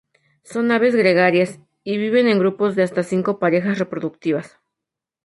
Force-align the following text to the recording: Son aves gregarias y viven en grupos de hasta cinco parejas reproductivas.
Son 0.43 0.71
aves 0.71 0.95
gregarias 0.95 1.59
y 1.83 1.97
viven 1.99 2.27
en 2.27 2.39
grupos 2.39 2.75
de 2.75 2.81
hasta 2.81 3.03
cinco 3.03 3.37
parejas 3.37 3.77
reproductivas. 3.77 4.57